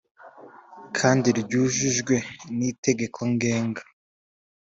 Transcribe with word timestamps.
kandi 0.97 1.27
ryujujwe 1.39 2.15
n’itegeko 2.57 3.19
ngenga 3.31 3.81